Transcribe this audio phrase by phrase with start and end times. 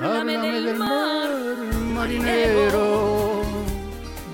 [0.00, 1.30] Háblame del mar,
[1.94, 3.42] marinero.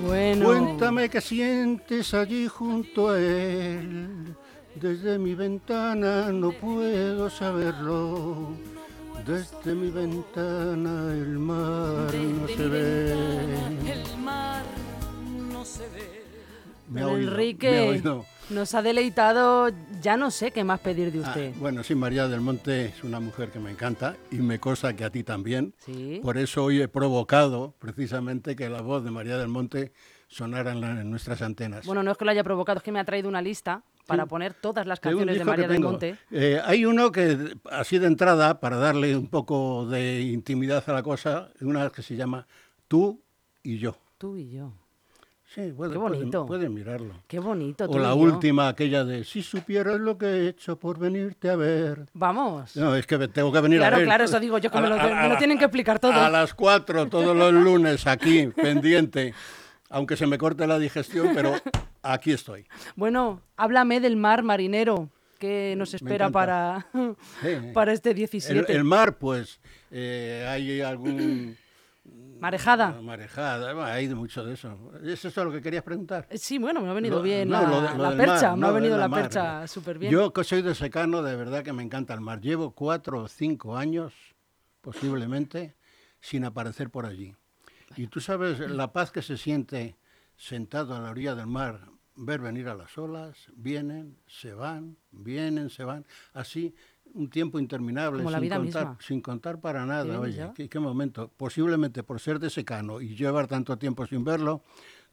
[0.05, 0.45] Bueno.
[0.45, 4.35] Cuéntame qué sientes allí junto a él.
[4.75, 8.49] Desde mi ventana no puedo saberlo.
[9.25, 13.13] Desde mi ventana el mar no se ve.
[13.13, 14.65] El mar
[15.51, 16.23] no se ve.
[16.89, 18.25] Me ha oído, Enrique me ha oído.
[18.49, 19.69] Nos ha deleitado,
[20.01, 21.53] ya no sé qué más pedir de Ah, usted.
[21.57, 25.03] bueno, sí, María del Monte es una mujer que me encanta y me consta que
[25.05, 25.73] a ti también.
[25.85, 26.19] Sí.
[26.21, 29.93] Por eso hoy he provocado precisamente que la voz de María del Monte
[30.27, 31.85] sonara en, la- en nuestras antenas.
[31.85, 34.25] Bueno, no es que lo haya provocado, es que me ha traído una lista para
[34.25, 35.79] poner todas las canciones de María del.
[35.81, 36.17] Monte.
[36.29, 41.01] Eh, hay uno que, así de entrada, para darle un poco de intimidad a la
[41.03, 42.45] cosa, una que se llama
[42.87, 43.21] Tú
[43.63, 43.95] y yo.
[44.17, 44.73] Tú y yo.
[45.53, 46.45] Sí, puede- Qué bonito.
[46.47, 47.13] pueden mirarlo.
[47.27, 47.85] Qué bonito.
[47.85, 52.07] O la última, aquella de Si supieras lo que he hecho por venirte a ver.
[52.13, 52.75] Vamos.
[52.75, 54.05] No, es que tengo que venir a Claro, ver.
[54.05, 56.13] claro, eso digo yo, que me lo, me tienen que explicar todo.
[56.13, 59.33] A las 4 todos los lunes aquí, pendiente.
[59.89, 61.53] Aunque se me corte la digestión, pero
[62.01, 62.65] aquí estoy.
[62.95, 66.87] Bueno, háblame del mar marinero que nos espera para,
[67.43, 67.49] Sí.
[67.73, 68.73] para este El, 17.
[68.73, 69.59] el mar, pues,
[69.91, 71.55] eh, hay algún...
[72.05, 72.99] Marejada.
[73.01, 74.91] Marejada, hay mucho de eso.
[75.03, 76.27] ¿Es eso lo que querías preguntar?
[76.29, 78.33] Eh, Sí, bueno, me ha venido Lo- bien no, la, lo de- lo la percha,
[78.33, 79.21] mar, me ha no, de venido la la mar.
[79.21, 80.11] percha súper bien.
[80.11, 82.41] Yo que soy de secano, de verdad que me encanta el mar.
[82.41, 84.13] Llevo cuatro o cinco años,
[84.81, 85.75] posiblemente,
[86.19, 87.33] sin aparecer por allí.
[87.95, 89.95] Y tú sabes la paz que se siente
[90.35, 95.69] sentado a la orilla del mar, ver venir a las olas, vienen, se van, vienen,
[95.69, 96.75] se van, así
[97.13, 98.97] un tiempo interminable, Como la sin, vida contar, misma.
[99.01, 100.19] sin contar para nada.
[100.19, 100.49] Oye.
[100.55, 101.31] ¿qué, qué momento.
[101.37, 104.61] Posiblemente por ser de secano y llevar tanto tiempo sin verlo,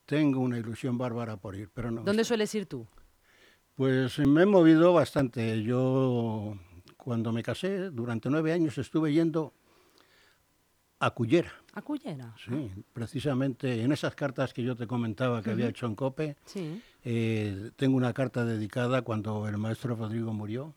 [0.06, 2.02] tengo una ilusión bárbara por ir, pero no.
[2.02, 2.86] ¿Dónde sueles ir tú?
[3.76, 5.62] Pues me he movido bastante.
[5.62, 6.54] Yo,
[6.96, 9.52] cuando me casé, durante nueve años estuve yendo
[10.98, 11.52] a Cullera.
[11.72, 12.34] ¿A Cullera?
[12.44, 16.82] Sí, precisamente en esas cartas que yo te comentaba que había hecho en COPE, Sí.
[17.04, 20.74] eh, tengo una carta dedicada cuando el maestro Rodrigo murió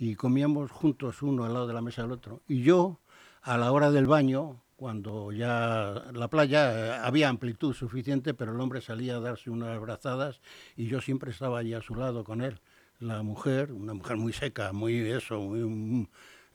[0.00, 2.40] y comíamos juntos uno al lado de la mesa del otro.
[2.48, 3.00] Y yo,
[3.42, 8.60] a la hora del baño, cuando ya la playa eh, había amplitud suficiente, pero el
[8.60, 10.40] hombre salía a darse unas abrazadas
[10.74, 12.60] y yo siempre estaba allí a su lado con él.
[12.98, 16.06] La mujer, una mujer muy seca, muy eso, muy, mm,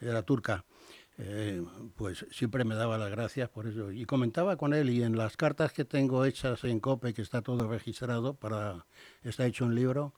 [0.02, 0.66] era turca.
[1.18, 1.64] eh,
[1.96, 3.92] pues siempre me daba las gracias por eso.
[3.92, 7.42] Y comentaba con él y en las cartas que tengo hechas en COPE, que está
[7.42, 8.86] todo registrado, para
[9.24, 10.14] está hecho un libro,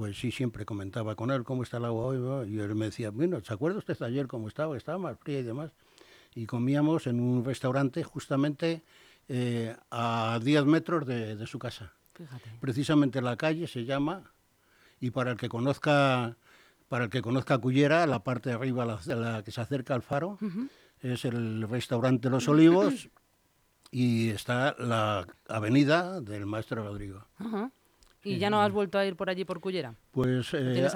[0.00, 2.50] pues sí, siempre comentaba con él cómo está el agua hoy.
[2.50, 4.74] Y él me decía, bueno, ¿se acuerda usted ayer cómo estaba?
[4.74, 5.72] Estaba más fría y demás.
[6.34, 8.82] Y comíamos en un restaurante justamente
[9.28, 11.92] eh, a 10 metros de, de su casa.
[12.14, 12.50] Fíjate.
[12.62, 14.32] Precisamente la calle se llama,
[15.00, 16.34] y para el que conozca
[16.88, 20.00] para el que conozca Cullera, la parte de arriba, la, la que se acerca al
[20.00, 20.38] faro,
[21.02, 23.10] es el restaurante Los Olivos
[23.90, 27.26] y está la avenida del Maestro Rodrigo.
[27.36, 27.70] Ajá.
[28.22, 29.94] ¿Y ya no has vuelto a ir por allí por Cullera?
[30.10, 30.86] Pues eh,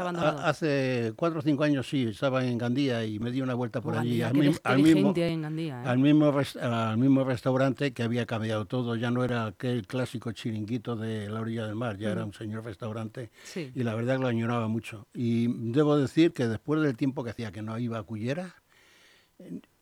[0.42, 3.96] hace cuatro o cinco años sí, estaba en Gandía y me di una vuelta por
[3.96, 4.20] allí.
[4.20, 5.86] Al mismo, en Gandía, ¿eh?
[5.88, 10.32] al, mismo res- al mismo restaurante que había cambiado todo, ya no era aquel clásico
[10.32, 13.72] chiringuito de la orilla del mar, ya era un señor restaurante Sí.
[13.74, 15.06] y la verdad que lo añoraba mucho.
[15.14, 18.54] Y debo decir que después del tiempo que hacía que no iba a Cullera,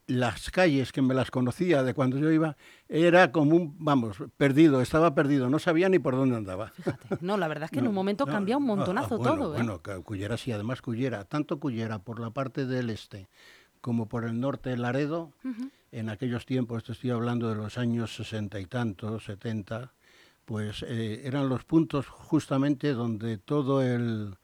[0.07, 2.57] las calles que me las conocía de cuando yo iba,
[2.89, 6.69] era como un, vamos, perdido, estaba perdido, no sabía ni por dónde andaba.
[6.69, 7.19] Fíjate.
[7.21, 9.37] No, la verdad es que en un momento no, cambia un ah, ah, montonazo bueno,
[9.37, 9.63] todo, ¿eh?
[9.63, 13.29] Bueno, Cullera sí, además Cullera, tanto Cullera por la parte del este
[13.83, 15.33] como por el norte Laredo,
[15.91, 19.93] en aquellos tiempos, te estoy hablando de los años sesenta y tantos, setenta,
[20.45, 24.37] pues eh, eran los puntos justamente donde todo el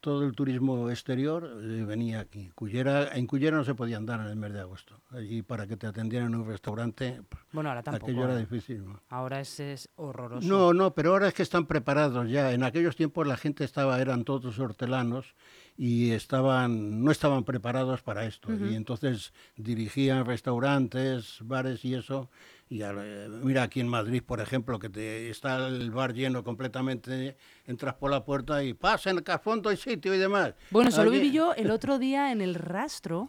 [0.00, 2.50] todo el turismo exterior eh, venía aquí.
[2.54, 5.00] Cullera, en Cullera no se podía andar en el mes de agosto.
[5.10, 7.20] Allí para que te atendieran en un restaurante,
[7.52, 8.06] Bueno, ahora tampoco.
[8.06, 8.40] aquello era ¿eh?
[8.40, 8.84] difícil.
[8.86, 9.00] ¿no?
[9.10, 10.46] Ahora es, es horroroso.
[10.48, 12.52] No, no, pero ahora es que están preparados ya.
[12.52, 15.34] En aquellos tiempos la gente estaba, eran todos hortelanos
[15.76, 18.52] y estaban, no estaban preparados para esto.
[18.52, 22.30] Y entonces dirigían restaurantes, bares y eso.
[22.72, 26.44] Y al- eh, mira aquí en Madrid, por ejemplo, que te, está el bar lleno
[26.44, 27.36] completamente,
[27.66, 30.54] entras por la puerta y pasen, que a fondo hay sitio y demás.
[30.70, 33.28] Bueno, eso lo Aquí- viví yo el otro día en el rastro.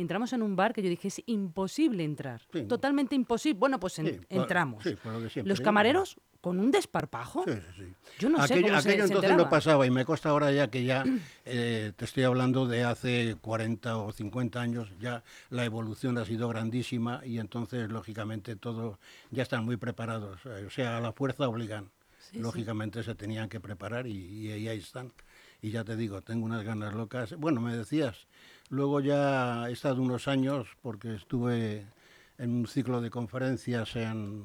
[0.00, 2.40] Entramos en un bar que yo dije, es imposible entrar.
[2.52, 2.62] Sí.
[2.64, 3.58] Totalmente imposible.
[3.58, 4.82] Bueno, pues en- Sí, por- entramos.
[4.82, 7.44] sí, por lo de siempre, Los camareros con un desparpajo.
[7.44, 7.94] Sí, sí, sí.
[8.18, 9.42] Yo no sé aquello, cómo se- aquello se entonces enteraba.
[9.44, 11.04] no pasaba y me consta ahora ya que ya
[11.44, 16.48] eh, te estoy hablando de hace 40 o 50 años, ya la evolución ha sido
[16.48, 18.98] grandísima y entonces lógicamente todo
[19.30, 21.90] ya están muy preparados, eh, o sea, a la fuerza obligan.
[22.32, 25.12] lógicamente se tenían que preparar y, y ahí están.
[25.62, 27.34] Y ya te digo, tengo unas ganas locas.
[27.36, 28.28] Bueno, me decías,
[28.70, 31.86] luego ya he estado unos años porque estuve
[32.38, 34.44] en un ciclo de conferencias en,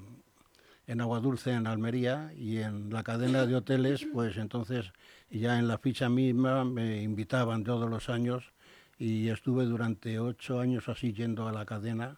[0.87, 4.91] en Agua Dulce, en Almería, y en la cadena de hoteles, pues entonces
[5.29, 8.51] ya en la ficha misma me invitaban todos los años
[8.97, 12.17] y estuve durante ocho años así yendo a la cadena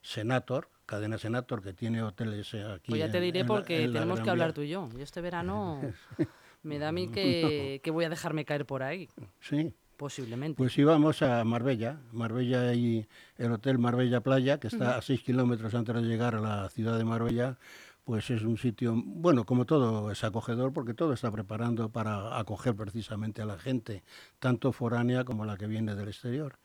[0.00, 2.90] Senator, cadena Senator que tiene hoteles aquí.
[2.90, 4.88] Pues ya te diré en porque la tenemos que hablar tú y yo.
[4.96, 5.80] Yo este verano
[6.62, 9.08] me da a mí que, que voy a dejarme caer por ahí,
[9.40, 10.56] Sí, posiblemente.
[10.56, 13.06] pues íbamos a Marbella, Marbella y
[13.36, 16.96] el hotel Marbella Playa, que está a seis kilómetros antes de llegar a la ciudad
[16.96, 17.58] de Marbella,
[18.04, 22.74] pues es un sitio, bueno, como todo es acogedor, porque todo está preparando para acoger
[22.74, 24.02] precisamente a la gente,
[24.38, 26.58] tanto foránea como la que viene del exterior.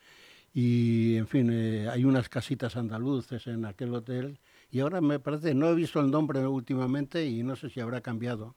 [0.54, 4.40] Y, en fin, eh, hay unas casitas andaluces en aquel hotel,
[4.70, 8.00] y ahora me parece, no he visto el nombre últimamente y no sé si habrá
[8.00, 8.56] cambiado.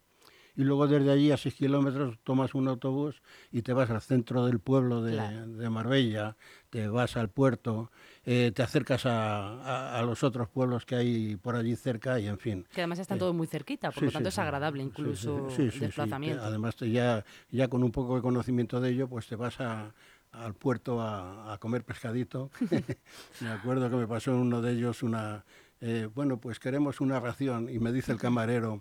[0.57, 3.21] Y luego desde allí a 6 kilómetros tomas un autobús
[3.53, 5.47] y te vas al centro del pueblo de, Claro.
[5.49, 6.37] de Marbella,
[6.71, 7.91] te vas al puerto,
[8.25, 12.27] eh, te acercas a, a- a los otros pueblos que hay por allí cerca y
[12.27, 12.67] en fin.
[12.73, 15.63] Que además están todos muy cerquita, por Sí, lo tanto sí, es agradable incluso sí,
[15.73, 16.43] el desplazamiento.
[16.43, 19.93] Además, te ya, ya con un poco de conocimiento de ello, pues te vas a-
[20.33, 22.51] al puerto a, a comer pescadito.
[23.41, 25.45] me acuerdo que me pasó en uno de ellos una,
[25.83, 28.81] eh, bueno, pues queremos una ración y me dice el camarero, eh,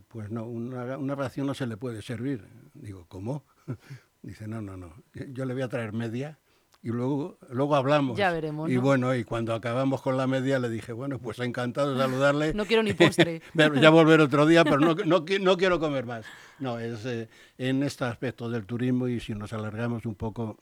[0.00, 2.46] pues no, una, una ración no se le puede servir.
[2.74, 3.44] Digo, ¿cómo?
[4.22, 4.94] Dice, no, no, no,
[5.30, 6.38] yo le voy a traer media
[6.84, 8.18] y luego, luego hablamos.
[8.18, 8.80] Ya veremos, Y ¿no?
[8.80, 12.54] bueno, y cuando acabamos con la media le dije, bueno, pues encantado de saludarle.
[12.54, 13.40] No quiero ni postre.
[13.80, 16.26] Ya volver otro día, pero no, no, no quiero comer más.
[16.58, 17.28] No, es eh,
[17.58, 20.58] en este aspecto del turismo y si nos alargamos un poco,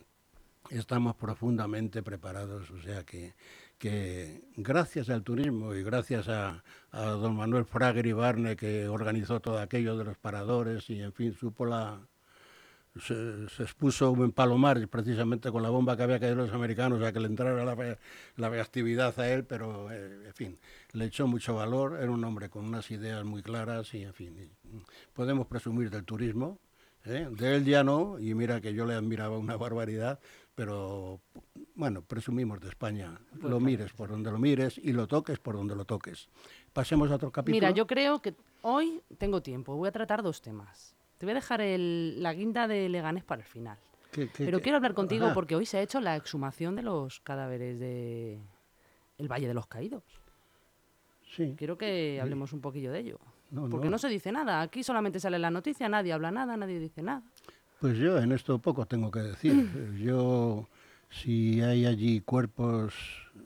[0.70, 2.70] estamos profundamente preparados.
[2.70, 3.34] O sea que,
[3.78, 6.62] que gracias al turismo y gracias a,
[6.92, 11.34] don Manuel Frager y Barne que organizó todo aquello de los paradores y en fin,
[11.34, 12.00] supo la...
[13.00, 17.20] Se, expuso en Palomar precisamente con la bomba que había caído los americanos a que
[17.20, 17.96] le entrara la,
[18.36, 20.58] la a él, pero eh, en fin,
[20.92, 24.50] le echó mucho valor, era un hombre con unas ideas muy claras y en fin,
[25.14, 26.58] podemos presumir del turismo,
[27.04, 27.28] ¿eh?
[27.30, 30.18] de él ya no, y mira que yo le admiraba una barbaridad,
[30.60, 31.22] pero
[31.74, 35.74] bueno, presumimos de España, lo mires por donde lo mires y lo toques por donde
[35.74, 36.28] lo toques.
[36.74, 37.56] Pasemos a otro capítulo.
[37.56, 39.74] Mira, yo creo que hoy tengo tiempo.
[39.74, 40.94] Voy a tratar dos temas.
[41.16, 43.78] Te voy a dejar el- la guinda de Leganés para el final.
[44.12, 44.64] ¿Qué- qué- Pero qué?
[44.64, 45.34] quiero hablar contigo Ajá.
[45.34, 48.38] porque hoy se ha hecho la exhumación de los cadáveres de
[49.16, 50.04] el Valle de los Caídos.
[51.34, 51.54] Sí.
[51.56, 53.18] Quiero que hablemos un poquillo de ello.
[53.50, 53.92] No, porque no.
[53.92, 54.60] no se dice nada.
[54.60, 57.22] Aquí solamente sale la noticia, nadie habla nada, nadie dice nada.
[57.80, 59.96] Pues yo en esto poco tengo que decir.
[59.98, 60.68] Yo,
[61.08, 62.94] si hay allí cuerpos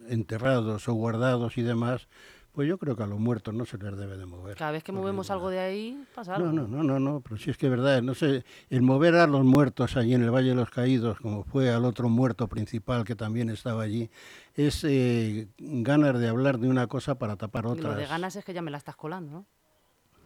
[0.09, 2.09] enterrados o guardados y demás,
[2.55, 4.57] pues yo creo que a los muertos no se les debe de mover.
[4.57, 6.53] Cada vez que movemos algo de ahí, pasa algo.
[6.53, 9.15] No, no, no, no, no, pero si es que es verdad, no sé, el mover
[9.17, 12.49] a los muertos allí en el Valle de los Caídos, como fue al otro muerto
[12.49, 14.11] principal que también estaba allí,
[14.55, 17.95] es eh, ganas de hablar de una cosa para tapar Y otras.
[17.95, 19.47] Lo de ganas es que ya me la estás colando, ¿no?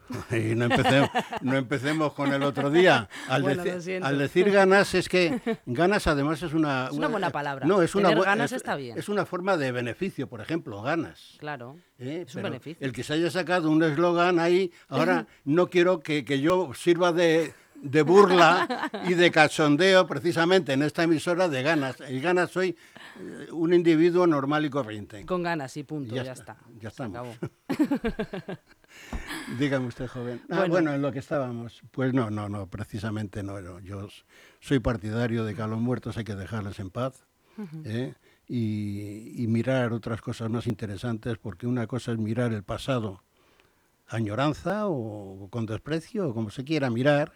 [0.30, 1.10] Y no empecemos,
[1.42, 3.08] no empecemos con el otro día.
[3.28, 4.06] Al, Bueno, deci- lo siento.
[4.08, 6.86] al decir ganas es que ganas además es una...
[6.86, 7.66] Es una buena palabra.
[7.66, 8.98] No, es una Tener ganas es- está bien.
[8.98, 11.34] Es una forma de beneficio, por ejemplo, ganas.
[11.38, 11.76] Claro.
[11.98, 12.24] ¿eh?
[12.26, 12.84] Es un beneficio.
[12.86, 17.12] El que se haya sacado un eslogan ahí, ahora no quiero que, que yo sirva
[17.12, 22.00] de, de burla y de cachondeo precisamente en esta emisora de ganas.
[22.00, 22.76] El ganas soy
[23.20, 25.26] eh, un individuo normal y corriente.
[25.26, 26.64] Con ganas y punto, Ya ya, está, está.
[26.80, 27.36] ya Se estamos.
[27.36, 28.58] acabó.
[29.58, 30.40] Dígame usted, joven.
[30.50, 30.68] Ah, Bueno.
[30.72, 30.94] bueno.
[30.94, 31.82] en lo que estábamos.
[31.90, 33.60] Pues no, no, no, precisamente no.
[33.60, 33.80] no.
[33.80, 34.08] Yo
[34.60, 37.24] soy partidario de que a los muertos hay que dejarles en paz
[37.84, 38.14] ¿eh?
[38.46, 43.22] y, y mirar otras cosas más interesantes, porque una cosa es mirar el pasado
[44.06, 47.32] añoranza o con desprecio, o como se quiera mirar,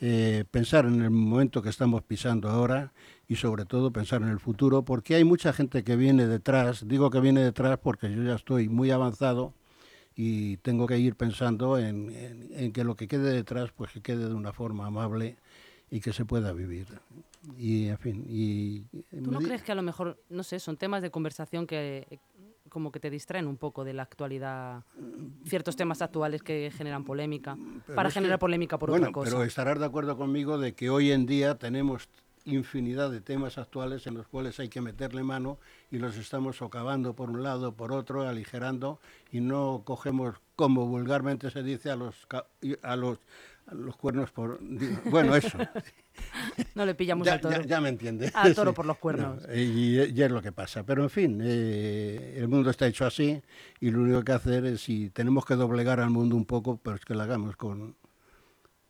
[0.00, 2.92] eh, pensar en el momento que estamos pisando ahora
[3.28, 7.10] y sobre todo pensar en el futuro, porque hay mucha gente que viene detrás, digo
[7.10, 9.54] que viene detrás porque yo ya estoy muy avanzado
[10.16, 14.00] y tengo que ir pensando en, en- en que lo que quede detrás, pues que
[14.00, 15.36] quede de una forma amable
[15.90, 16.86] y que se pueda vivir.
[17.58, 18.80] Y, en fin, y...
[19.22, 22.18] ¿Tú no crees que a lo mejor, no sé, son temas de conversación que eh,
[22.68, 24.82] como que te distraen un poco de la actualidad,
[25.46, 27.56] ciertos temas actuales que generan polémica,
[27.86, 29.30] Pero para que- generar polémica por bueno, otra cosa?
[29.30, 32.08] Pero estarás de acuerdo conmigo de que hoy en día tenemos
[32.46, 35.58] infinidad de temas actuales en los cuales hay que meterle mano
[35.90, 39.00] y los estamos socavando por un lado, por otro, aligerando
[39.32, 42.26] y no cogemos, como vulgarmente se dice, a los
[42.82, 43.18] a los,
[43.66, 44.58] a los cuernos por...
[45.10, 45.58] Bueno, eso.
[46.76, 47.56] No le pillamos ya, al toro.
[47.56, 48.30] ya- ya me entiende.
[48.34, 48.76] Al toro Sí.
[48.76, 49.42] por los cuernos.
[49.48, 50.84] No, y, y es lo que pasa.
[50.84, 53.42] Pero en fin, eh, el mundo está hecho así
[53.80, 56.94] y lo único que hacer es, si tenemos que doblegar al mundo un poco, pero
[56.96, 57.96] es que lo hagamos con,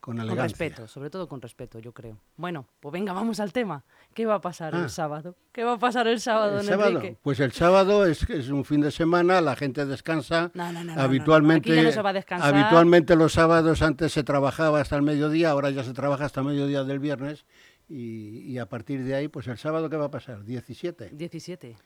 [0.05, 2.19] con Con respeto, sobre todo con respeto, yo creo.
[2.37, 3.83] Bueno, pues venga, vamos al tema.
[4.13, 4.83] ¿Qué va a pasar Ah.
[4.83, 5.35] el sábado?
[5.51, 8.83] ¿Qué va a pasar el sábado, El sábado, pues el sábado es, es un fin
[8.83, 10.51] de semana, la gente descansa.
[10.53, 12.55] No, no, no, habitualmente, no se va a descansar.
[12.55, 16.49] habitualmente los sábados antes se trabajaba hasta el mediodía, ahora ya se trabaja hasta el
[16.49, 17.47] mediodía del viernes
[17.89, 20.45] y, y a partir de ahí, pues el sábado ¿qué va a pasar?
[20.45, 21.11] 17.
[21.15, 21.77] 17.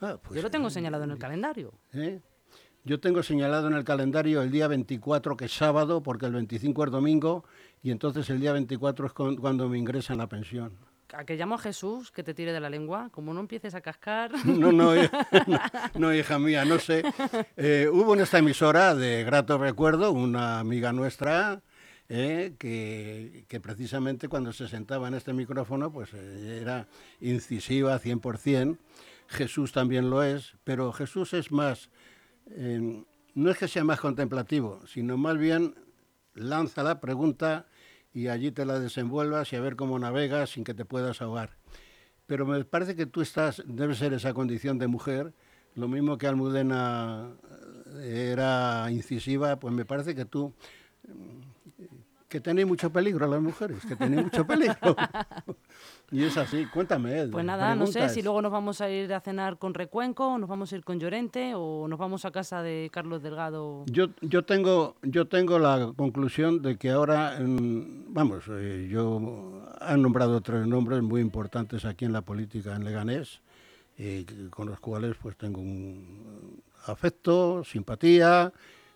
[0.00, 1.74] Ah, pues, Yo lo tengo señalado en el calendario.
[1.92, 2.20] ¿eh?
[2.84, 6.84] Yo tengo señalado en el calendario el día 24, que es sábado, porque el 25
[6.84, 7.44] es domingo,
[7.82, 10.72] y entonces el día 24 es con- cuando me ingresan la pensión.
[11.12, 13.80] A que llamo a Jesús que te tire de la lengua, como no empieces a
[13.80, 14.30] cascar.
[14.44, 15.60] No, no, hija- no,
[15.98, 17.02] no, hija mía, no sé.
[17.56, 21.60] Eh, hubo en esta emisora de grato recuerdo una amiga nuestra
[22.10, 26.86] eh, que, que precisamente cuando se sentaba en este micrófono pues eh, era
[27.20, 28.78] incisiva 100%.
[29.28, 31.90] Jesús también lo es, pero Jesús es más,
[32.50, 35.74] eh, no es que sea más contemplativo, sino más bien
[36.34, 37.66] lanza la pregunta
[38.12, 41.56] y allí te la desenvuelvas y a ver cómo navegas sin que te puedas ahogar.
[42.26, 45.32] Pero me parece que tú estás, debe ser esa condición de mujer,
[45.74, 47.30] lo mismo que Almudena
[47.96, 50.52] eh, era incisiva, pues me parece que tú,
[51.06, 51.78] mm,
[52.28, 54.96] que tenéis mucho peligro las mujeres, que tenéis mucho peligro.
[56.10, 57.20] y es así, cuéntame.
[57.20, 60.26] Ed, Pues nada, no sé si luego nos vamos a ir a cenar con Recuenco,
[60.34, 63.84] o nos vamos a ir con Llorente, o nos vamos a casa de Carlos Delgado.
[63.86, 70.40] Yo, yo, tengo, yo tengo la conclusión de que ahora, vamos, eh, yo han nombrado
[70.40, 73.40] tres nombres muy importantes aquí en la política en Leganés,
[73.98, 78.52] eh, con los cuales pues tengo un afecto, simpatía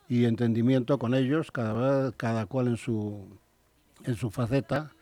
[0.09, 1.73] y entendimiento con ellos, cada,
[2.04, 3.26] vez- cada cual en su,
[4.04, 4.92] en su faceta.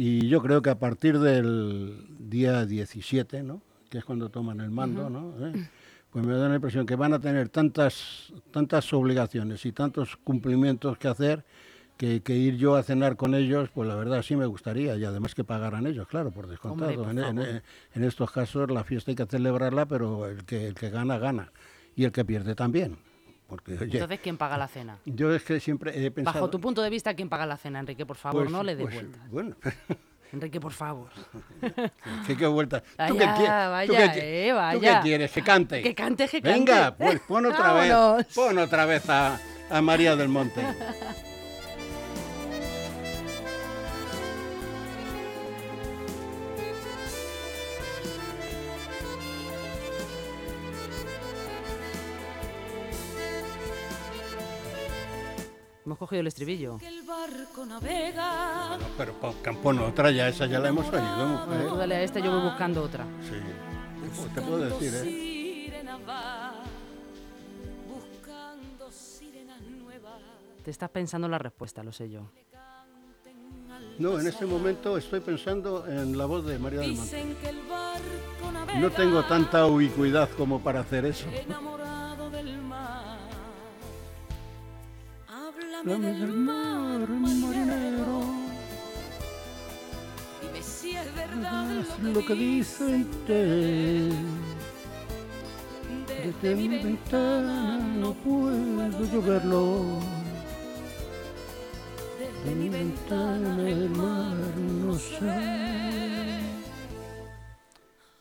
[0.00, 3.60] Y yo creo que a partir del día 17, ¿no?
[3.90, 5.34] que es cuando toman el mando, ¿no?
[5.44, 5.68] ¿Eh?
[6.12, 10.98] pues me da la impresión que van a tener tantas, tantas obligaciones y tantos cumplimientos
[10.98, 11.44] que hacer
[11.96, 15.04] que, que ir yo a cenar con ellos, pues la verdad sí me gustaría, y
[15.04, 16.94] además que pagaran ellos, claro, por descontado.
[16.94, 17.62] por en, en- favor.
[17.94, 21.50] en estos casos la fiesta hay que celebrarla, pero el que, el que gana, gana.
[21.96, 22.98] Y el que pierde también.
[23.48, 24.98] Porque, oye, Entonces, ¿quién paga la cena?
[25.06, 26.34] yo es que siempre he pensado...
[26.34, 28.04] Bajo tu punto de vista, ¿quién paga la cena, Enrique?
[28.04, 29.30] Por favor, pues- no le dé pues, vueltas.
[29.30, 29.56] Bueno,
[30.32, 31.08] Enrique, por favor.
[32.26, 32.76] ¿qué, qué Vaya,
[33.08, 33.38] qué quieres?
[33.86, 34.96] ¿Tú vaya, qué, eh, ¿Tú vaya.
[35.00, 35.32] qué quieres?
[35.32, 35.82] Que cante.
[35.82, 36.58] Que cante, que cante.
[36.58, 37.72] Venga, pues pon otra
[38.18, 38.26] vez.
[38.34, 39.40] Pon otra vez a,
[39.70, 40.62] a María del Monte.
[55.88, 56.76] Hemos cogido el estribillo.
[56.76, 58.76] Que el barco navega.
[58.76, 61.66] No, pero pon, pon otra ya, esa ya la hemos oído, mujer.
[61.66, 63.06] Tú dale a este, yo voy buscando otra.
[63.22, 63.36] Sí.
[64.34, 65.02] Te puedo decir, ¿eh?
[65.02, 66.52] Sirena va.
[67.88, 70.20] Buscando sirenas nuevas.
[70.62, 72.30] Te estás pensando en la respuesta, lo sé yo.
[73.98, 77.16] No, en este momento estoy pensando en la voz de María del Monte.
[77.16, 78.78] Dicen que el barco navega.
[78.78, 81.24] No tengo tanta ubicuidad como para hacer eso.
[85.88, 88.20] Háblame del mar, mar, marinero.
[90.42, 94.12] Dime si es verdad Lo que dicen de
[96.06, 100.00] Desde mi ventana no puedo yo verlo.
[102.18, 104.36] Desde mi ventana el mar
[104.84, 106.38] no se ve.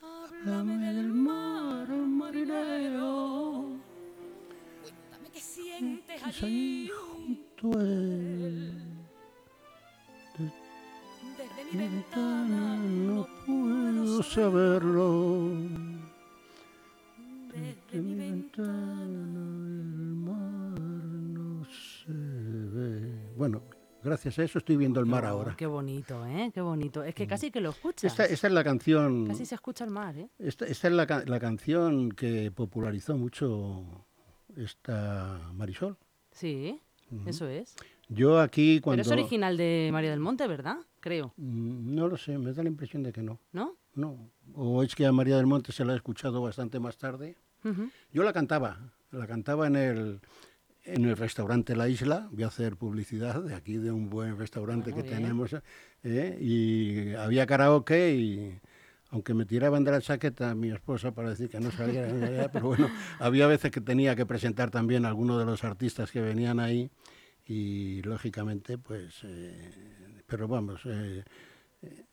[0.02, 3.66] Háblame del mar, marinero.
[4.84, 6.90] Cuéntame qué sientes allí.
[11.38, 14.82] Desde mi ventana no puedo puedo saber.
[14.82, 15.50] saberlo.
[17.54, 18.74] Desde mi ventana.
[18.74, 23.34] el mar no se ve.
[23.36, 23.64] Bueno,
[24.04, 25.56] gracias a eso estoy viendo el mar ahora.
[25.58, 26.52] Qué bonito, ¿eh?
[26.54, 27.04] Qué bonito.
[27.04, 28.12] Es que casi que lo escuchas.
[28.12, 29.26] Esta, esta es la canción.
[29.28, 30.30] Casi se escucha el mar, ¿eh?
[30.38, 34.06] Esta, esta es la, ca- la canción que popularizó mucho
[34.56, 35.98] esta Marisol.
[36.32, 36.80] Sí,
[37.26, 37.76] eso es.
[38.10, 39.04] Yo aquí cuando.
[39.04, 40.78] Pero es original de María del Monte, ¿verdad?
[41.00, 43.40] Creo, Mm, No lo sé, me da la impresión de que no.
[43.54, 43.76] ¿no?
[43.96, 44.30] No.
[44.54, 47.36] O es que a María del Monte se la he escuchado bastante más tarde.
[48.14, 48.80] Yo la cantaba,
[49.12, 50.20] la cantaba en el,
[50.86, 54.92] en el restaurante La Isla, voy a hacer publicidad de aquí de un buen restaurante
[54.92, 55.22] Bueno, que bien.
[55.24, 55.56] tenemos,
[56.04, 56.38] ¿eh?
[56.40, 58.60] y había karaoke y
[59.10, 62.90] aunque me tiraban de la chaqueta mi esposa para decir que no saliera, pero bueno,
[63.20, 66.90] había veces que tenía que presentar también a alguno de los artistas que venían ahí
[67.46, 69.72] y lógicamente pues, eh,
[70.26, 71.24] pero vamos, eh,
[71.82, 72.06] eh,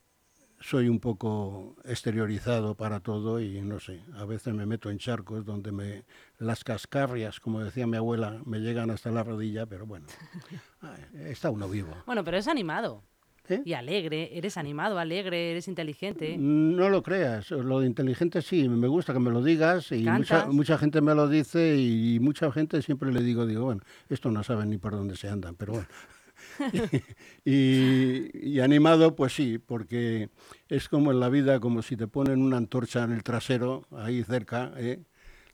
[0.61, 5.45] soy un poco exteriorizado para todo y no sé, a veces me meto en charcos
[5.45, 6.05] donde me
[6.39, 10.07] las cascarrias, como decía mi abuela, me llegan hasta la rodilla, pero bueno,
[11.15, 11.95] está uno vivo.
[12.07, 13.03] Bueno, pero es animado.
[13.49, 13.63] ¿Eh?
[13.65, 16.37] Y alegre, eres animado, alegre, eres inteligente.
[16.39, 20.47] No lo creas, lo de inteligente sí, me gusta que me lo digas y mucha,
[20.47, 24.43] mucha, gente me lo dice y mucha gente siempre le digo, digo, bueno, esto no
[24.43, 25.89] saben ni por dónde se andan, pero bueno.
[27.45, 30.31] y, animado, pues sí, porque
[30.69, 34.23] es como en la vida, como si te ponen una antorcha en el trasero, ahí
[34.23, 35.03] cerca, ¿eh?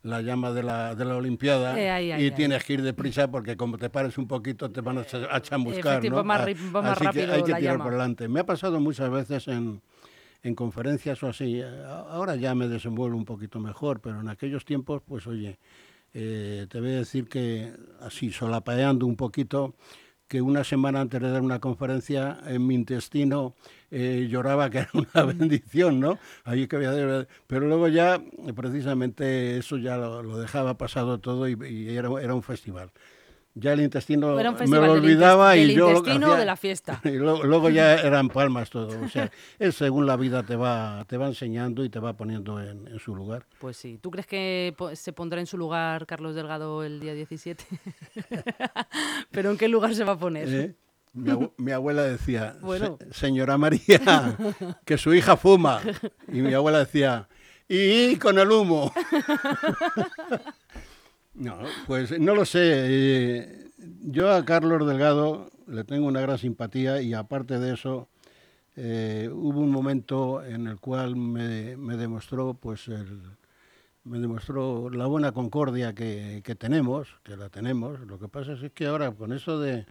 [0.02, 3.76] La llama de la, de la Olimpiada eh, y tienes que ir deprisa porque como
[3.76, 5.02] te pares un poquito te van a,
[6.08, 6.24] ¿no?
[6.24, 8.28] Más, más Así que hay que tirar por delante.
[8.28, 9.82] Me ha pasado muchas veces en,
[10.42, 11.62] en conferencias o así.
[12.08, 15.58] Ahora ya me desenvuelvo un poquito mejor, pero en aquellos tiempos, pues oye,
[16.12, 19.74] eh, te voy a decir que así solapeando un poquito,
[20.30, 23.56] que una semana antes de dar una conferencia en mi intestino
[23.90, 26.20] eh, lloraba que era una bendición, ¿no?
[26.44, 28.22] Ahí que había, pero luego ya
[28.54, 32.92] precisamente eso ya lo, dejaba pasado todo y, era un festival
[33.54, 37.00] ya el intestino me lo olvidaba y yo intestino de la fiesta.
[37.04, 41.16] y luego, ya eran palmas todo o sea es según la vida te va te
[41.16, 43.46] va enseñando y te va poniendo en, su lugar.
[43.58, 47.64] Pues sí tú crees que se pondrá en su lugar Carlos Delgado el día 17
[49.30, 50.74] pero en qué lugar se va a poner ¿Eh?
[51.12, 52.56] mi, abuela decía
[53.10, 54.36] señora María
[54.84, 55.80] que su hija fuma
[56.28, 57.28] y mi abuela decía
[57.68, 58.92] y con el humo
[61.34, 62.60] no, pues no lo sé.
[62.62, 63.70] Eh,
[64.02, 68.08] yo a Carlos Delgado le tengo una gran simpatía y aparte de eso,
[68.76, 72.88] eh, hubo un momento en el cual me, demostró, pues,
[74.04, 78.00] me demostró la buena concordia que, tenemos, que la tenemos.
[78.00, 79.86] Lo que pasa es que ahora, con eso de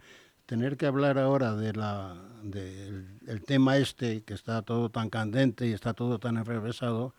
[0.46, 5.72] tener que hablar ahora de la, del tema este, que está todo tan candente y
[5.72, 7.14] está todo tan enrevesado,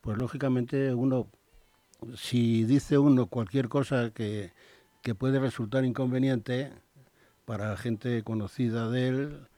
[0.00, 1.28] pues lógicamente uno
[2.16, 4.52] si dice uno cualquier cosa que,
[5.18, 6.72] puede resultar inconveniente
[7.44, 9.48] para gente conocida de él,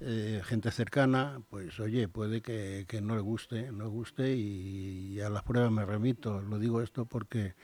[0.00, 5.42] eh, gente cercana, pues oye, puede que, no le guste, no guste y, a las
[5.42, 6.40] pruebas me remito.
[6.40, 7.54] Lo digo esto porque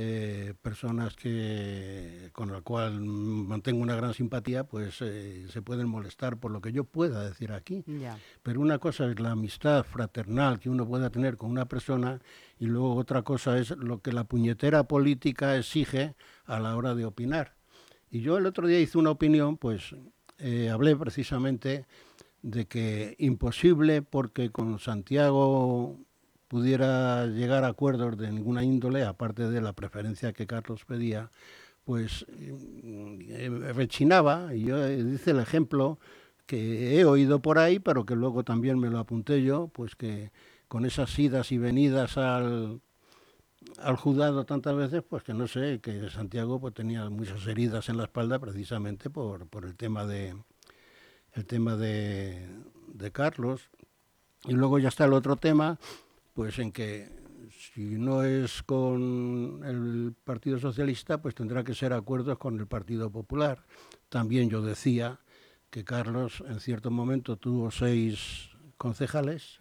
[0.00, 6.36] eh, personas que con las cual mantengo una gran simpatía, pues eh, se pueden molestar
[6.38, 7.84] por lo que yo pueda decir aquí.
[8.44, 12.20] Pero una cosa es la amistad fraternal que uno pueda tener con una persona
[12.60, 17.04] y luego otra cosa es lo que la puñetera política exige a la hora de
[17.04, 17.56] opinar.
[18.08, 19.96] Y yo el otro día hice una opinión, pues
[20.38, 21.86] eh, hablé precisamente
[22.42, 25.98] de que imposible porque con Santiago
[26.48, 31.30] pudiera llegar a acuerdos de ninguna índole, aparte de la preferencia que Carlos pedía,
[31.84, 35.98] pues eh, rechinaba, y yo eh, dice el ejemplo
[36.46, 40.32] que he oído por ahí, pero que luego también me lo apunté yo, pues que
[40.66, 42.80] con esas idas y venidas al,
[43.78, 47.98] al juzgado tantas veces, pues que no sé, que Santiago pues tenía muchas heridas en
[47.98, 50.34] la espalda precisamente por, por el tema de
[51.34, 52.48] el tema de,
[52.92, 53.70] de Carlos.
[54.44, 55.78] Y luego ya está el otro tema,
[56.38, 57.10] pues en que
[57.50, 63.10] si no es con el Partido Socialista, pues tendrá que ser acuerdos con el Partido
[63.10, 63.64] Popular.
[64.08, 65.18] También yo decía
[65.68, 69.58] que Carlos en cierto momento tuvo seis concejales,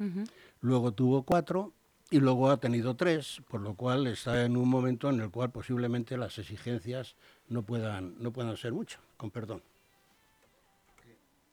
[0.62, 1.74] luego tuvo cuatro
[2.12, 5.50] y luego ha tenido tres, por lo cual está en un momento en el cual
[5.50, 7.16] posiblemente las exigencias
[7.50, 9.64] no puedan, no puedan ser mucho, con perdón.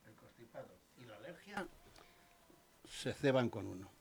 [0.06, 1.66] El constipado y la alergia
[2.86, 3.93] se ceban con uno.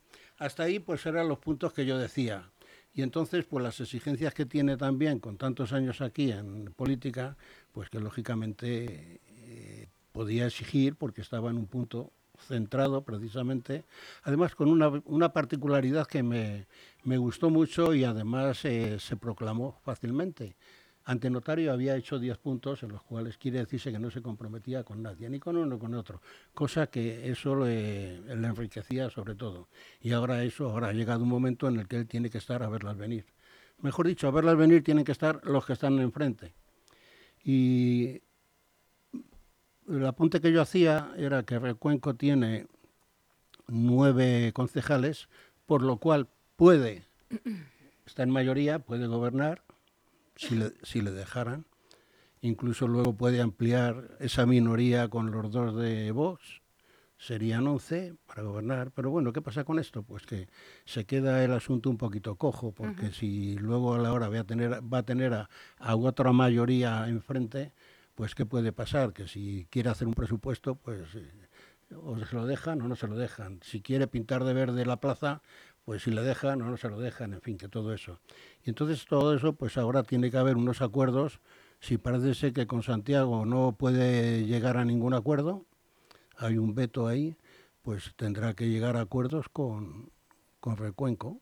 [0.44, 2.52] Hasta ahí pues eran los puntos que yo decía.
[2.94, 7.38] Y entonces, pues las exigencias que tiene también con tantos años aquí en política,
[7.72, 13.86] pues que lógicamente eh, podía exigir porque estaba en un punto centrado precisamente,
[14.24, 16.68] además con una, una particularidad que me,
[17.06, 20.58] me, gustó mucho y además eh, se proclamó fácilmente
[21.06, 24.84] ante notario había hecho 10 puntos en los cuales quiere decirse que no se comprometía
[24.84, 26.22] con nadie, ni con uno ni con otro,
[26.54, 29.68] cosa que eso le, enriquecía sobre todo.
[30.02, 32.64] Y ahora eso, ahora ha llegado un momento en el que él tiene que estar
[32.64, 33.26] a verlas venir.
[33.80, 36.54] Mejor dicho, a verlas venir tienen que estar los que están enfrente.
[37.44, 38.22] Y
[39.90, 42.68] el apunte que yo hacía era que Recuenco tiene
[43.68, 45.28] nueve concejales,
[45.66, 47.04] por lo cual puede,
[48.06, 49.64] está en mayoría, puede gobernar,
[50.36, 51.66] si le, si le dejaran.
[52.42, 56.62] Incluso luego puede ampliar esa minoría con los dos de Vox.
[57.18, 58.92] Serían 11 para gobernar.
[58.92, 60.04] Pero bueno, ¿qué pasa con esto?
[60.04, 60.50] Pues que
[60.84, 64.44] se queda el asunto un poquito cojo, porque si luego a la hora va a
[64.44, 67.72] tener, va a, tener a, otra mayoría enfrente,
[68.14, 69.14] pues ¿qué puede pasar?
[69.14, 71.32] Que si quiere hacer un presupuesto, pues eh,
[71.96, 73.60] o se lo dejan o no se lo dejan.
[73.64, 75.42] Si quiere pintar de verde la plaza,
[75.86, 78.20] pues si le dejan o no se lo dejan, en fin, que todo eso.
[78.66, 81.40] Y entonces todo eso, pues ahora tiene que haber unos acuerdos.
[81.80, 85.66] Si parece ser que con Santiago no puede llegar a ningún acuerdo,
[86.38, 87.36] hay un veto ahí,
[87.82, 90.12] pues tendrá que llegar a acuerdos con,
[90.60, 91.42] con Recuenco.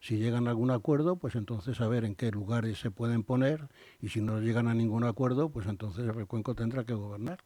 [0.00, 3.68] Si llegan a algún acuerdo, pues entonces a ver en qué lugares se pueden poner
[4.00, 7.40] y si no llegan a ningún acuerdo, pues entonces Recuenco tendrá que gobernar.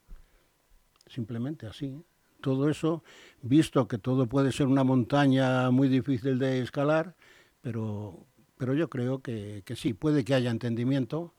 [1.07, 2.05] Simplemente así.
[2.40, 3.03] Todo eso,
[3.42, 7.14] visto que todo puede ser una montaña muy difícil de escalar,
[7.61, 8.27] pero,
[8.61, 11.33] pero yo creo que, que sí, puede que haya entendimiento,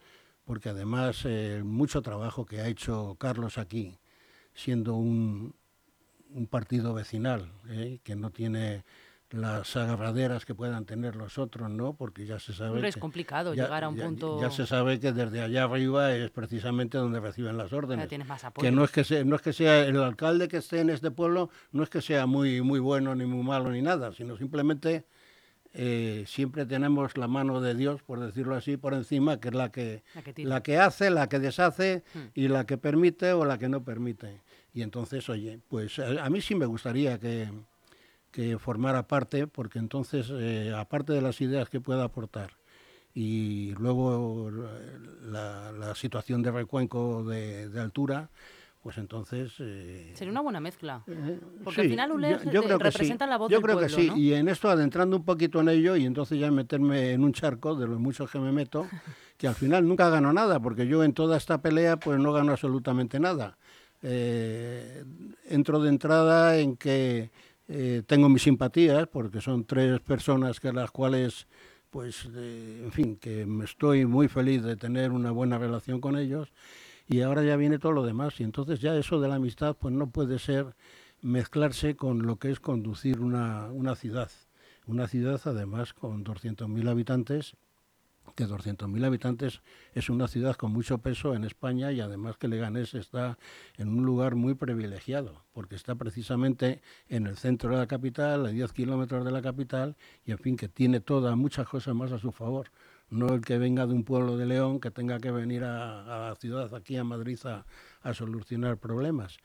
[0.44, 4.00] porque además eh, mucho trabajo que ha hecho Carlos aquí,
[4.56, 5.54] siendo un,
[6.34, 8.00] un partido vecinal, ¿eh?
[8.04, 8.84] que no tiene
[9.30, 11.94] las agarraderas que puedan tener los otros, ¿no?
[11.94, 12.72] Porque ya se sabe.
[12.72, 14.42] Hombre, es que- complicado ya- llegar a un ya- punto.
[14.42, 18.08] Ya se sabe que desde allá arriba es precisamente donde reciben las Ya órdenes.
[18.10, 18.66] tienes más apoyo.
[18.68, 21.12] Que no es que sea, no es que sea el alcalde que esté en este
[21.12, 25.06] pueblo, no es que sea muy muy bueno ni muy malo ni nada, sino simplemente
[25.74, 29.72] eh, siempre tenemos la mano de Dios, por decirlo así, por encima, que es la
[29.72, 30.50] que La que tira.
[30.50, 32.20] la que hace, la que deshace Hmm.
[32.36, 34.42] y la que permite o la que no permite.
[34.74, 37.50] Y entonces, oye, pues a, a mí sí me gustaría que,
[38.32, 42.52] que formara parte, porque entonces, eh, aparte de las ideas que pueda aportar,
[43.14, 48.30] y luego eh, la, la situación de recuenco de, de altura,
[48.82, 49.54] pues entonces...
[49.60, 51.04] eh, Sería una buena mezcla.
[51.08, 53.30] eh, Porque al final ULEG yo- yo creo que representa sí.
[53.30, 54.18] la voz Yo del creo que pueblo, sí, ¿no?
[54.18, 57.76] y en esto adentrando un poquito en ello y entonces ya meterme en un charco
[57.76, 58.88] de los muchos que me meto,
[59.38, 62.52] que al final nunca gano nada, porque yo en toda esta pelea pues no gano
[62.52, 63.58] absolutamente nada.
[64.04, 65.04] Eh,
[65.50, 67.30] entro de entrada en que
[67.68, 71.48] eh, tengo mis simpatías, porque son tres personas que las cuales
[71.92, 76.52] pues, en fin, que me estoy muy feliz de tener una buena relación con ellos
[77.12, 79.94] y ahora ya viene todo lo demás y entonces ya eso de la amistad pues
[79.94, 80.76] no puede ser
[81.22, 84.32] mezclarse con lo que es conducir una, una ciudad.
[84.88, 87.58] Una ciudad además con 200.000 habitantes,
[88.34, 89.62] que 200.000 habitantes
[89.94, 93.38] es una ciudad con mucho peso en España y además que Leganés está
[93.78, 98.50] en un lugar muy privilegiado, porque está precisamente en el centro de la capital, a
[98.50, 102.20] 10 kilómetros de la capital, y en fin, que tiene todas, muchas cosas más a
[102.20, 102.72] su favor.
[103.12, 106.30] No el que venga de un pueblo de León que tenga que venir a, a
[106.30, 107.66] la ciudad, aquí a Madrid, a,
[108.02, 109.38] a solucionar problemas.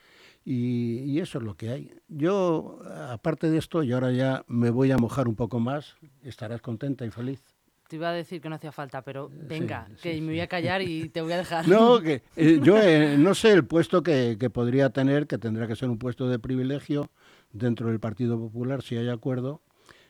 [0.44, 1.92] Y, y eso es lo que hay.
[2.08, 6.62] Yo, aparte de esto, y ahora ya me voy a mojar un poco más, estarás
[6.62, 7.42] contenta y feliz.
[7.88, 10.20] Te iba a decir que no hacía falta, pero venga, sí, que sí.
[10.20, 11.66] me voy a callar y te voy a dejar.
[11.68, 15.66] No, que eh, yo eh, no sé el puesto que, que podría tener, que tendrá
[15.66, 17.10] que ser un puesto de privilegio
[17.52, 19.60] dentro del Partido Popular, si hay acuerdo.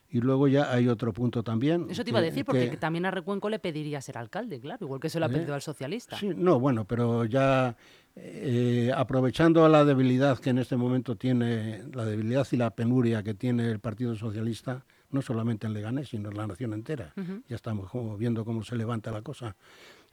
[0.08, 1.86] Y luego ya hay otro punto también.
[1.90, 4.86] Eso te iba a decir, porque que- también a Recuenco le pediría ser alcalde, claro,
[4.86, 5.32] igual que se lo ha ¿Eh?
[5.32, 6.16] pedido al socialista.
[6.16, 7.76] Sí, no, bueno, pero ya
[8.14, 13.34] eh, aprovechando la debilidad que en este momento tiene, la debilidad y la penuria que
[13.34, 17.12] tiene el Partido Socialista, no solamente en Leganés, sino en la nación entera.
[17.48, 19.54] Ya estamos como viendo cómo se levanta la cosa.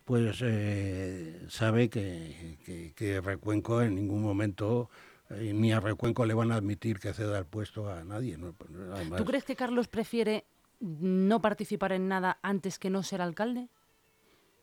[0.06, 4.90] Pues eh, sabe que, que, Recuenco en ningún momento,
[5.54, 8.38] ni a Recuenco le van a admitir que ceda el puesto a nadie.
[8.38, 8.54] ¿no?
[8.54, 10.46] Pues, Además, ¿Tú crees que Carlos prefiere
[10.80, 13.70] no participar en nada antes que no ser alcalde?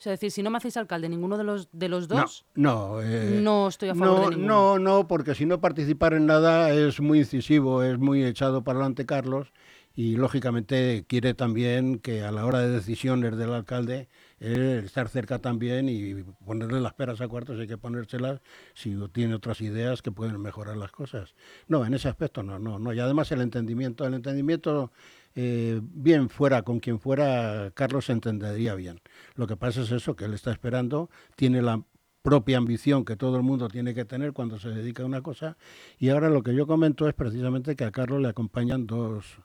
[0.01, 2.47] O sea, decir, si no me hacéis alcalde ninguno de los, de los No, dos,
[2.55, 4.55] no, eh, no estoy a favor no, de ninguno.
[4.55, 8.79] No, no, porque si no participar en nada es muy incisivo, es muy echado para
[8.79, 9.53] adelante Carlos
[10.01, 14.09] y lógicamente quiere también que a la hora de decisiones del alcalde
[14.39, 16.15] estar cerca también y
[16.47, 18.41] ponerle las peras a cuartos, hay que ponérselas
[18.73, 21.35] si tiene otras ideas que pueden mejorar las cosas.
[21.69, 22.95] No, en ese aspecto no, no, no.
[22.95, 24.91] Y además el entendimiento, el entendimiento,
[25.35, 29.03] eh, bien fuera con quien fuera, Carlos entendería bien.
[29.35, 31.85] Lo que pasa es eso, que él está esperando, tiene la
[32.23, 35.59] propia ambición que todo el mundo tiene que tener cuando se dedica a una cosa.
[35.99, 39.43] Y ahora lo que yo comento es precisamente que a Carlos le acompañan dos,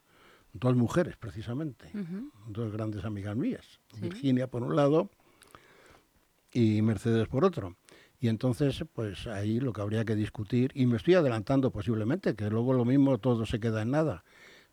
[0.55, 1.91] dos mujeres, precisamente,
[2.47, 3.79] dos grandes amigas mías.
[4.01, 5.09] Virginia por un lado
[6.51, 7.75] y Mercedes por otro.
[8.19, 12.49] Y entonces, pues ahí lo que habría que discutir, y me estoy adelantando posiblemente, que
[12.49, 14.23] luego lo mismo todo se queda en nada,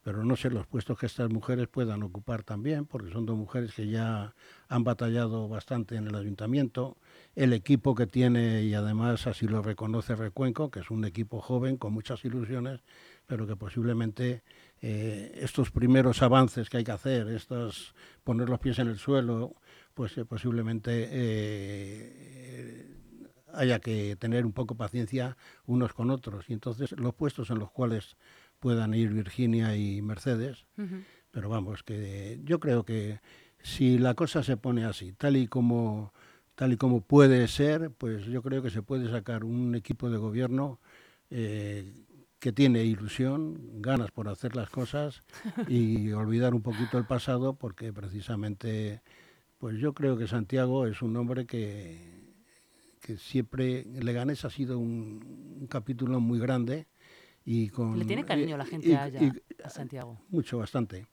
[0.03, 3.75] pero no sé los puestos que estas mujeres puedan ocupar también, porque son dos mujeres
[3.75, 4.35] que ya
[4.69, 6.97] han batallado bastante en el ayuntamiento,
[7.35, 11.77] el equipo que tiene, y además así lo reconoce Recuenco, que es un equipo joven
[11.77, 12.81] con muchas ilusiones,
[13.27, 14.43] pero que posiblemente
[14.81, 19.55] eh, estos primeros avances que hay que hacer, estos poner los pies en el suelo,
[19.95, 22.97] pues eh, posiblemente eh,
[23.55, 26.51] haya que tener un poco paciencia unos con otros.
[26.51, 28.17] Y entonces los puestos en los cuales
[28.59, 30.67] puedan ir Virginia y Mercedes,
[31.31, 33.21] pero vamos, que yo creo que
[33.63, 36.13] si la cosa se pone así, tal y como
[36.63, 40.17] tal y como puede ser, pues yo creo que se puede sacar un equipo de
[40.17, 40.79] gobierno
[41.29, 41.93] eh,
[42.39, 45.23] que tiene ilusión, ganas por hacer las cosas
[45.69, 49.03] y olvidar un poquito el pasado porque precisamente,
[49.59, 51.99] pues yo creo que Santiago es un hombre que,
[53.01, 56.87] que siempre, Leganés ha sido un, un capítulo muy grande
[57.45, 57.99] y con...
[57.99, 60.21] Le tiene cariño y- la gente y- allá, y- a Santiago.
[60.29, 61.07] mucho, bastante.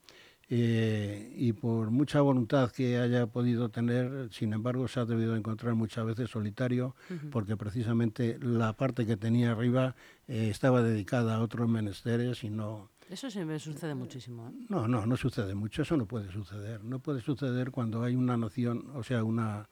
[0.51, 5.75] Eh, y por mucha voluntad que haya podido tener, sin embargo, se ha debido encontrar
[5.75, 6.95] muchas veces solitario,
[7.31, 9.95] porque precisamente la parte que tenía arriba
[10.27, 14.49] eh, estaba dedicada a otros menesteres y no, Eso sí me sucede muchísimo.
[14.49, 14.65] ¿eh?
[14.69, 16.83] no, no, no sucede mucho, eso no puede suceder.
[16.83, 19.69] No puede suceder cuando hay una nación, o sea, una,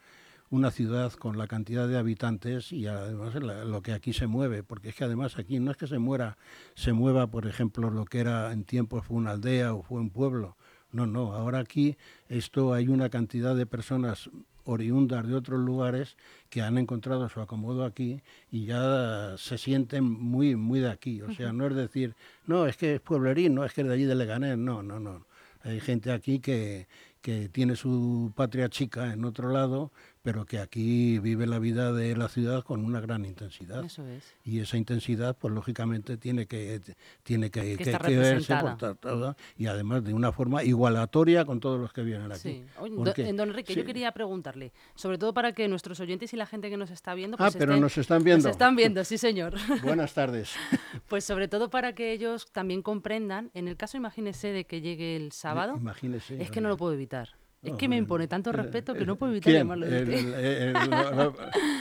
[0.51, 4.61] una ciudad con la cantidad de habitantes y además la- lo que aquí se mueve,
[4.63, 6.37] porque es que además aquí no es que se muera,
[6.75, 10.11] se mueva, por ejemplo, lo que era en tiempos fue una aldea o fue un
[10.11, 10.55] pueblo.
[10.97, 11.95] No, no, ahora aquí
[12.27, 14.31] esto hay una cantidad de personas
[14.63, 16.17] oriundas de otros lugares
[16.49, 21.31] que han encontrado su acomodo aquí y ya se sienten muy muy de aquí, o
[21.31, 22.15] sea, no es decir,
[22.47, 24.99] no, es que es pueblerín, no es que es de allí de Leganés, no, no,
[24.99, 25.27] no.
[25.62, 26.88] Hay gente aquí que,
[27.21, 29.91] que tiene su patria chica en otro lado,
[30.23, 33.84] pero que aquí vive la vida de la ciudad con una gran intensidad.
[33.86, 34.23] Eso es.
[34.43, 36.82] Y esa intensidad, pues lógicamente tiene que
[37.23, 38.77] tiene que, Que que- está que verse representada.
[38.77, 42.39] por ta- toda- y además de una forma igualatoria con todos los que vienen aquí.
[42.41, 42.65] Sí.
[42.80, 46.45] Oye, ¿Por don- Enrique, yo quería preguntarle, sobre todo para que nuestros oyentes y la
[46.45, 47.36] gente que nos está viendo...
[47.39, 48.43] Ah, Pues pero nos están viendo.
[48.47, 49.56] Nos están viendo, sí señor.
[49.84, 50.51] Buenas tardes.
[51.08, 55.15] Pues sobre todo para que ellos también comprendan, en el caso, imagínese, de que llegue
[55.15, 56.41] el sábado, Imagínese.
[56.41, 57.37] es que no lo puedo evitar.
[57.63, 59.62] Es que me impone tanto respeto que no puedo evitar ¿quién?
[59.63, 60.67] llamarlo de usted.
[60.70, 60.74] el-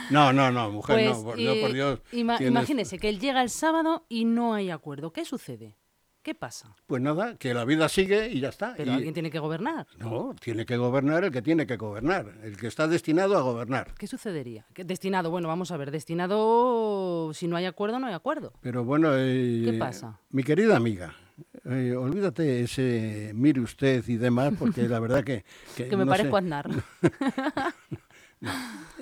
[0.09, 1.99] no, no, no, mujer, Pues, no, por Dios, por Dios.
[2.11, 5.11] ima- tienes- imagínese que él llega el sábado y no hay acuerdo.
[5.13, 5.77] ¿Qué sucede?
[6.23, 6.75] ¿Qué pasa?
[6.87, 8.73] Pues nada, que la vida sigue y ya está.
[8.75, 9.87] Pero Y- alguien tiene que gobernar.
[9.97, 13.93] No, tiene que gobernar el que tiene que gobernar, el que está destinado a gobernar.
[13.97, 14.65] ¿Qué sucedería?
[14.73, 18.51] ¿Qué- Destinado, bueno, vamos a ver, destinado, si no hay acuerdo, no hay acuerdo.
[18.61, 20.19] Pero bueno, eh, ¿Qué pasa?
[20.31, 21.13] Mi querida amiga,
[21.65, 25.43] eh, olvídate ese mire usted y demás, porque la verdad que...
[25.75, 26.69] Que me no parezco sé, a Aznar.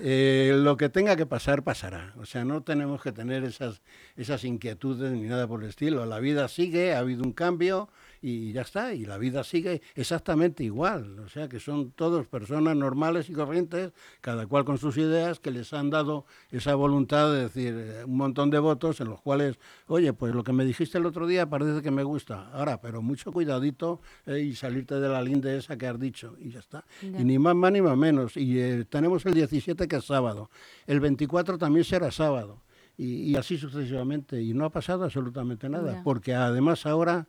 [0.02, 2.14] eh, lo que tenga que pasar, pasará.
[2.18, 3.82] O sea, no tenemos que tener esas,
[4.16, 6.06] esas inquietudes ni nada por el estilo.
[6.06, 7.90] La vida sigue, ha habido un cambio
[8.22, 8.94] y ya está.
[8.94, 11.20] Y la vida sigue exactamente igual.
[11.20, 15.52] O sea, que son todos personas normales y corrientes, cada cual con sus ideas, que
[15.52, 19.58] les han dado esa voluntad de decir eh, un montón de votos en los cuales,
[19.88, 22.50] oye, pues lo que me dijiste el otro día parece que me gusta.
[22.52, 26.52] Ahora, pero mucho cuidadito eh, y salirte de la linde esa que has dicho y
[26.52, 26.86] ya está.
[27.02, 27.22] Ya.
[27.22, 28.38] Y ni más más ni más menos.
[28.38, 30.50] Y eh, tenemos el 17 que es sábado.
[30.88, 32.62] El 24 también será sábado.
[32.98, 34.42] Y, y así sucesivamente.
[34.42, 36.02] Y no ha pasado absolutamente nada.
[36.04, 37.28] Porque además ahora,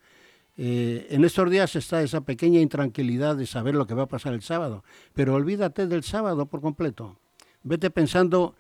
[0.57, 4.33] eh, en estos días está esa pequeña intranquilidad de saber lo que va a pasar
[4.33, 4.85] el sábado.
[5.13, 7.19] Pero olvídate del sábado por completo.
[7.63, 8.55] Vete pensando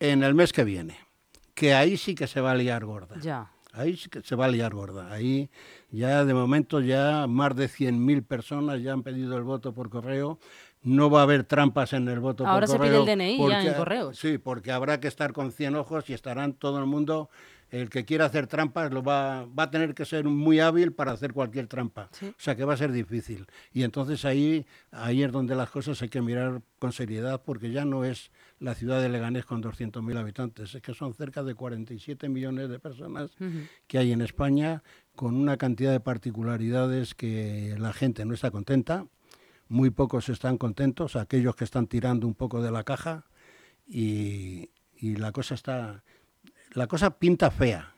[0.00, 0.98] en el mes que viene.
[1.54, 3.16] Que ahí sí que se va a liar gorda.
[3.20, 3.50] ya.
[3.74, 5.10] Ahí sí que se va a liar gorda.
[5.10, 5.48] Ahí
[5.90, 10.38] ya de momento ya más de 100.000 personas ya han pedido el voto por correo.
[10.82, 13.10] No va a haber trampas en el voto Ahora por se pide correo.
[13.14, 14.18] el DNI ya en correos.
[14.18, 17.30] Sí, porque habrá que estar con 100 ojos y estarán todo el mundo.
[17.72, 21.12] El que quiera hacer trampas lo va, va a tener que ser muy hábil para
[21.12, 22.10] hacer cualquier trampa.
[22.12, 22.26] Sí.
[22.26, 23.46] O sea que va a ser difícil.
[23.72, 27.84] Y entonces ahí, ahí es donde las cosas hay que mirar con seriedad porque ya
[27.84, 28.30] no es
[28.62, 32.78] la ciudad de Leganés con 200.000 habitantes, es que son cerca de 47 millones de
[32.78, 33.32] personas
[33.88, 34.82] que hay en España
[35.16, 39.06] con una cantidad de particularidades que la gente no está contenta,
[39.68, 43.24] muy pocos están contentos, aquellos que están tirando un poco de la caja
[43.86, 46.04] y, y la cosa está,
[46.74, 47.94] la cosa pinta fea,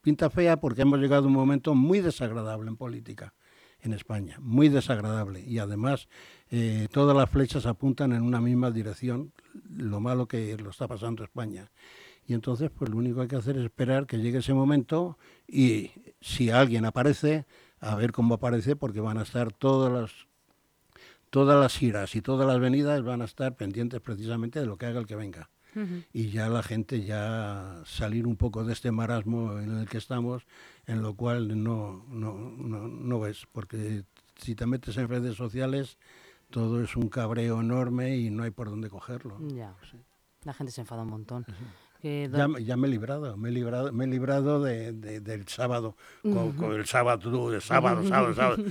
[0.00, 3.34] pinta fea porque hemos llegado a un momento muy desagradable en política
[3.80, 6.08] en España, muy desagradable y además
[6.50, 9.32] eh, todas las flechas apuntan en una misma dirección,
[9.68, 11.70] lo malo que lo está pasando España.
[12.26, 15.18] Y entonces, pues lo único que hay que hacer es esperar que llegue ese momento
[15.46, 15.90] y
[16.22, 17.44] si alguien aparece,
[17.80, 20.10] a ver cómo aparece, porque van a estar todas las
[21.28, 24.86] todas las giras y todas las venidas van a estar pendientes precisamente de lo que
[24.86, 25.50] haga el que venga.
[25.74, 26.02] Ujú.
[26.12, 30.46] Y ya la gente ya salir un poco de este marasmo en el que estamos,
[30.86, 34.04] en lo cual no, no, no, no ves, porque
[34.38, 35.98] si te metes en redes sociales,
[36.50, 39.38] todo es un cabreo enorme y no hay por dónde cogerlo.
[39.48, 39.74] Ya.
[40.44, 41.46] La gente se enfada un montón.
[42.02, 45.48] Ya, me- ya me he librado, me he librado, me he librado de, de- del
[45.48, 48.62] sábado, con, con el sábado, de sábado, sábado, sábado.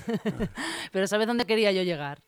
[0.92, 2.22] Pero ¿sabes dónde quería yo llegar?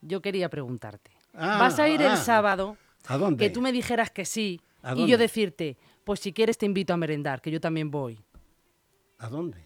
[0.00, 1.10] Yo quería preguntarte.
[1.34, 2.12] Ah, ¿Vas a ir ah.
[2.12, 2.78] el sábado?
[3.06, 3.44] ¿A dónde?
[3.44, 4.60] Que tú me dijeras que sí.
[4.82, 5.10] ¿A Y dónde?
[5.12, 8.18] yo decirte, pues si quieres te invito a merendar, que yo también voy.
[9.18, 9.58] ¿A dónde?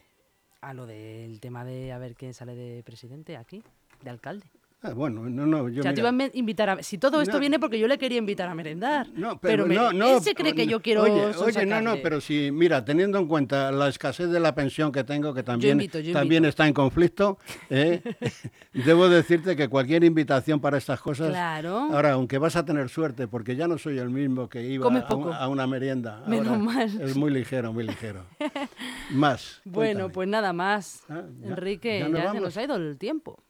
[0.61, 3.62] A lo del tema de a ver quién sale de presidente aquí,
[4.03, 4.47] de alcalde.
[4.87, 6.83] Ah, bueno, no, no, yo o sea, te mira- iba a me- invitar a...
[6.83, 7.40] Si todo esto No.
[7.40, 9.09] viene porque yo le quería invitar a merendar.
[9.14, 11.81] No, pero pero, me- no, no, él se cree que yo quiero Oye, oye, no,
[11.81, 15.42] no, pero si, mira, teniendo en cuenta la escasez de la pensión que tengo, que
[15.42, 16.51] también, invito, yo también invito.
[16.51, 17.38] está en conflicto,
[17.70, 18.03] ¿eh?
[18.75, 21.31] debo decirte que cualquier invitación para estas cosas.
[21.31, 21.88] Claro.
[21.92, 24.88] Ahora, aunque vas a tener suerte, porque ya no soy el mismo que iba a,
[24.90, 25.33] un- poco.
[25.33, 26.23] a una merienda.
[26.27, 27.01] Menos mal.
[27.01, 28.25] Es muy ligero, muy ligero.
[29.12, 29.61] Más.
[29.64, 30.12] Bueno, cuéntame.
[30.14, 31.03] pues nada más.
[31.09, 33.42] Ah, ya- Enrique, ya ya, se nos ha ido el tiempo.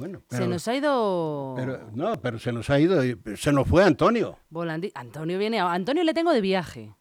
[0.00, 3.00] Bueno, se pero- nos ha ido pero- no, pero se nos ha ido,
[3.36, 4.36] se nos fue Antonio.
[4.50, 5.72] volandi- Antonio viene a...
[5.72, 6.94] Antonio le tengo de viaje.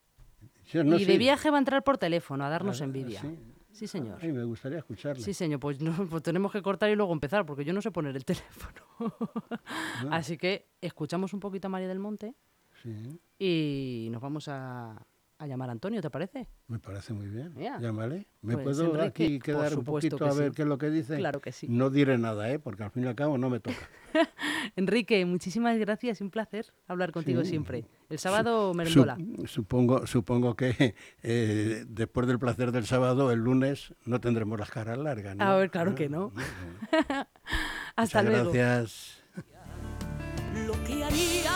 [0.66, 3.22] Sí, no y de viaje va a entrar por teléfono a darnos Ah, envidia.
[3.22, 3.40] sí.
[3.72, 4.20] Sí, señor.
[4.22, 5.24] Ay, me gustaría escucharle.
[5.24, 7.92] Sí, señor, pues, no, pues tenemos que cortar y luego empezar, porque yo no sé
[7.92, 8.82] poner el teléfono.
[10.12, 12.36] Así que escuchamos un poquito a María del Monte
[12.84, 15.02] Sí, y nos vamos a,
[15.40, 16.48] a llamar a Antonio, ¿te parece?
[16.68, 17.54] me parece muy bien.
[17.56, 17.80] Mira.
[17.80, 18.28] Llámale.
[18.42, 20.56] ¿Me Pues, puedo Enrique, aquí por quedar un poquito que a ver sí.
[20.58, 21.16] qué es lo que dice?
[21.18, 21.68] Claro que sí.
[21.70, 22.60] No diré nada, ¿eh?
[22.60, 23.78] Porque al fin y al cabo no me toca.
[24.76, 27.52] Enrique, muchísimas gracias, un placer hablar contigo Sí.
[27.52, 27.86] siempre.
[28.10, 29.18] El sábado Su- merendola.
[29.46, 34.98] supongo, supongo que eh, después del placer del sábado, el lunes, no tendremos las caras
[34.98, 35.36] largas.
[35.38, 35.44] ¿no?
[35.46, 36.34] A ver, claro que no.
[37.96, 38.52] Hasta Muchas luego.
[38.52, 39.24] gracias.
[40.68, 41.52] lo que haría